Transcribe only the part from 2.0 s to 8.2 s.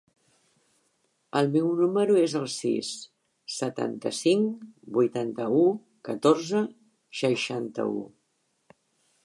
es el sis, setanta-cinc, vuitanta-u, catorze, seixanta-u.